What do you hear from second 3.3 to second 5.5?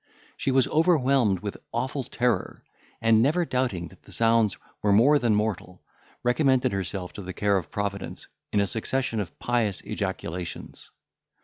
doubting that the sounds were more than